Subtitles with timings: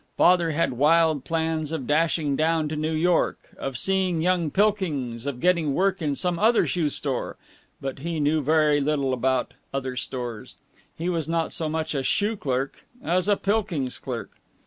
[0.17, 5.39] Father had wild plans of dashing down to New York, of seeing young Pilkings, of
[5.39, 7.37] getting work in some other shoe store.
[7.79, 10.57] But he knew very little about other stores.
[10.97, 14.31] He was not so much a shoe clerk as a Pilkings clerk.